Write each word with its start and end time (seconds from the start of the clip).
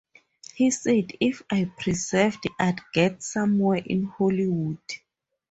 He 0.55 0.71
said 0.71 1.11
if 1.19 1.43
I 1.51 1.71
persevered 1.79 2.39
I'd 2.59 2.81
get 2.91 3.21
somewhere 3.21 3.83
in 3.85 4.05
Hollywood. 4.05 4.79